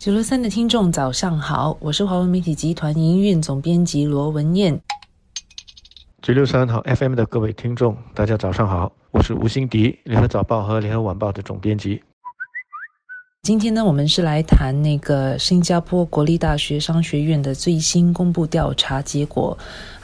[0.00, 4.80] 九六三的听众早上好，我是华文媒体集团营运总编辑罗文燕。
[6.22, 12.02] 九六三好 FM 的各位听众，大家早上好，我是吴欣迪，联合早报和联合晚报的总编辑。
[13.42, 19.56] 今天呢，我们是来谈那个新加坡国立大学商学院的最新公布调查结果。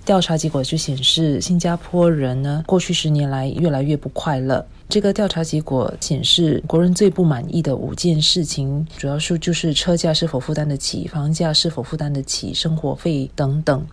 [0.06, 4.66] 调查结果就显示，新加坡人呢，过去十年来越来越不快乐。
[4.88, 13.86] 这个调查结果显示，国人最不满意的五件事情，主要是就是车价是否负担得起，房价是否负担得起，生活费等等。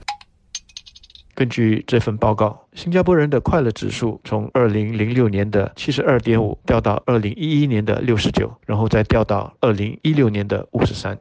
[1.35, 11.17] 根据这份报告，新加坡人的快乐指数从二零零六年的七十二点五掉到二零一一年的六十九，然后再掉到二零一六年的五十三。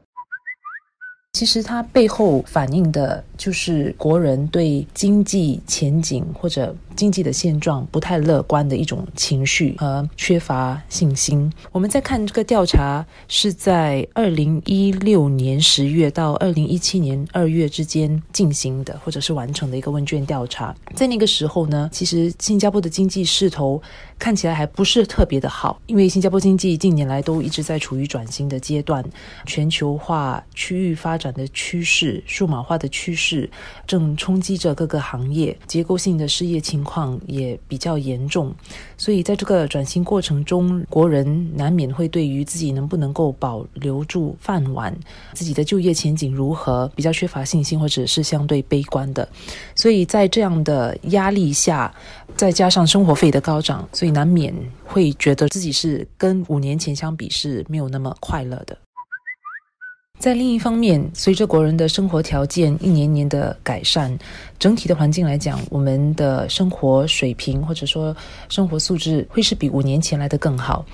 [1.33, 11.51] 其实它背后反映的就是国人对经济前景或者经济的现状不太乐观的一种情绪和缺乏信心。
[11.71, 20.73] 我们在看这个调查是在二零一六年十月到二零一七年二月之间进行的，或者是完成的一个问卷调查。
[20.93, 23.81] 在那个时候呢，其实新加坡的经济势头
[24.19, 29.03] 看起来还不是特别的好，因为新加坡经济近年来都一直在处于转型的阶段，
[29.47, 31.22] 全球化、区域发展。
[31.23, 33.49] 转的趋势，数码化的趋势
[33.87, 38.53] 正冲击着各个行业，结构性的失业情况也比较严重。
[38.97, 44.93] 所以在这个转型过程中，国人难免会对于自己能不能够保留住饭碗、
[45.33, 49.27] 自己的就业前景如何，比较缺乏信心，或者是相对悲观的。
[49.75, 51.93] 所以在这样的压力下，
[52.35, 58.77] 再加上生活费的高涨，所以难免会觉得自己是跟五年前相比是没有那么快乐的。
[60.23, 64.17] 在另一方面，随着国人的生活条件一年年的改善，
[64.57, 68.15] 整体的环境来讲，我们的生活水平或者说
[68.47, 70.85] 生活素质会是比五年前来的更好。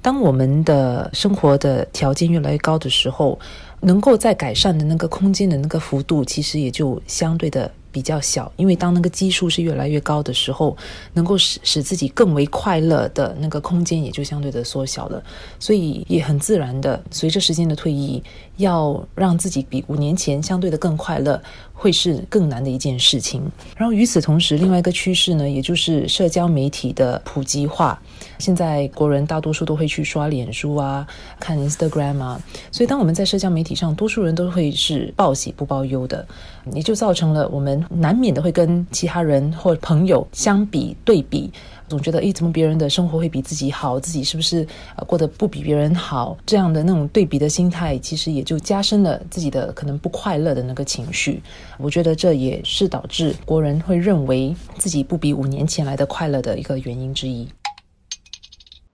[0.00, 3.38] 当我们的生活的条件越来越高的时候，
[3.80, 7.70] 能够在改善的那个空间的那个幅度，其实也就相对的。
[7.98, 10.76] 比较小，因为当那个基数是越来越高的时候，
[11.14, 15.20] 能够使使自己更为快乐的那个空间也就相对的缩小了，
[15.58, 18.22] 所以也很自然的，随着时间的推移，
[18.58, 21.42] 要让自己比五年前相对的更快乐，
[21.80, 23.40] 会是更难的一件事情。
[23.76, 27.98] 然后与此同时，另外一个趋势呢，也就是社交媒体的普及化。
[28.38, 31.06] 现在国人大多数都会去刷脸书啊，
[31.38, 32.40] 看 Instagram 啊，
[32.72, 36.26] 所以当我们在社交媒体上，多数人都会是报喜不报忧的，
[36.72, 41.50] 也就造成了我们难免的会跟其他人或朋友相比对比，
[41.88, 44.66] 总觉得诶，怎么别人的生活会比自己好，自己是不是
[44.96, 46.36] 呃过得不比别人好？
[46.44, 51.42] 这样的那种对比的心态，其实也就加深了自己的可能不快乐的那个情绪。
[51.78, 57.48] 我觉得这也是导致国人会认为自己不比五年前来的快乐的一个原因之一。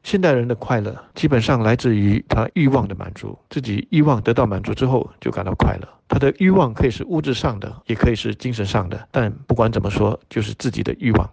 [0.03, 5.89] 现代人的快乐基本上来自于他欲望的满足，自己欲望得到满足之后就感到快乐。
[6.07, 11.29] 他的欲望可以是物质上的，也可以是精神上的，但不管怎么说，就是自己的欲望。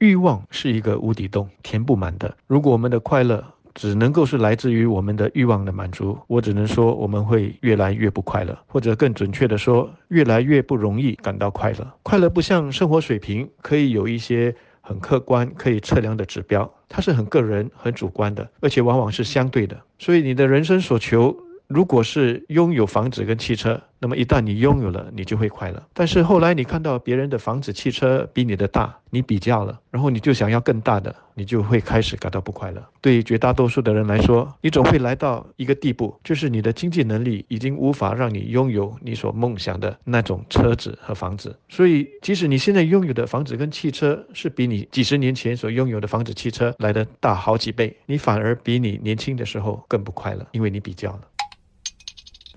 [0.00, 2.34] 欲望是一个无底洞，填不满的。
[2.46, 3.44] 如果我们的快乐
[3.74, 11.86] 只能够是来自于我们的欲望的满足，我只能说我们会越来越不快乐，或者更准确的说，越来越不容易感到快乐。
[12.02, 14.54] 快乐不像生活水平，可以有一些。
[14.82, 19.78] 很客观可以测量的指标，它是很个人、很主观的，而且往往是相对的。
[20.00, 21.36] 所以你的人生所求。
[21.70, 25.80] 如果是拥有房子跟汽车，那么一旦你拥有了，你就会快乐。
[25.94, 32.84] 但是后来你看到别人的房子、汽车比你的大，你比较了，然后你就想要更大的，你就会开始感到不快乐。
[33.00, 41.56] 对于绝大多数的人来说，你总会来到一个地步，就是你的经济能力已经无法让你拥有你所梦想的那种车子和房子。
[41.68, 51.20] 所以，即使你现在拥有的房子跟汽车是比你几十年前所拥有的房子、汽车来的大好几倍，你反而比你年轻的时候更不快乐，因为你比较了。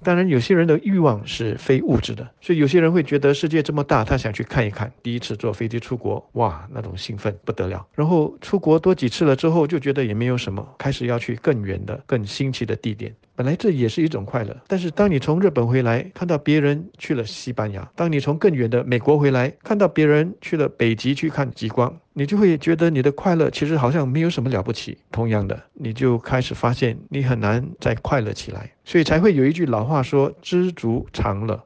[0.04, 4.92] 当然，有些人的欲望是非物质的，所以有些人会觉得世界这么大，他想去看一看。
[5.02, 7.86] 第一次坐飞机出国，哇，那种兴奋不得了。
[7.96, 13.16] 然后出国多几次了之后，就觉得也没有什么，开始要去更远的、更新奇的地点。
[13.36, 24.98] 本来这也是一种快乐，但是当你从日本回来，看到别人去了西班牙；当你从更远的美国回来，看到别人去了北极去看极光，你就会觉得你的快乐其实好像没有什么了不起。
[25.12, 31.60] 同样的，你就开始发现你很难再快乐起来，所以才会有一句老话说：“知足常乐。”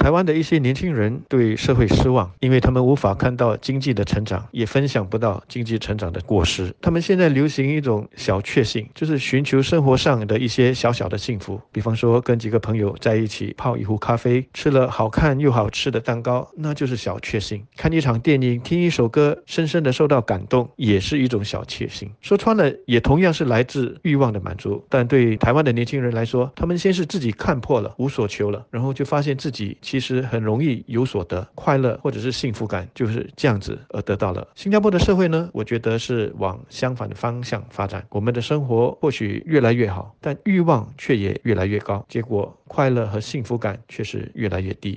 [0.00, 6.74] 台湾的一些年轻人对社会失望，因为他们无法看到经济的成长，也分享不到经济成长的果实。
[6.80, 22.10] 他们现在流行一种小确幸，就是寻求生活上的一些小小的幸福，比方说跟几个朋友在一起泡一壶咖啡，吃了好看又好吃的蛋糕，那就是小确幸；看一场电影，听一首歌，深深的受到感动，也是一种小确幸。
[22.22, 24.82] 说穿了，也同样是来自欲望的满足。
[24.88, 34.46] 但对台湾的年轻人来说，他们先是自己看破了，无所求了，然后就发现自己其实很容易有所得，快乐或者是幸福感就是这样子而得到了。
[34.54, 38.06] 新加坡的社会呢，我觉得是往相反的方向发展。
[38.10, 44.88] 我们的生活或许越来越好，但欲望却也越来越高，结果快乐和幸福感却是越来越低。